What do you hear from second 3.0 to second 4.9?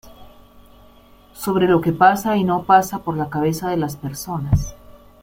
por la cabeza de las personas.